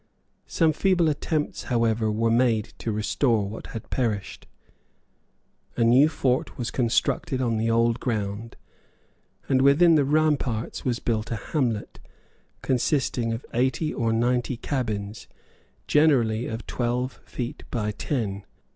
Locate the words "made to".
2.31-2.91